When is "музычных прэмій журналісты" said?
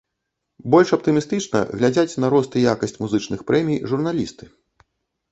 3.03-4.49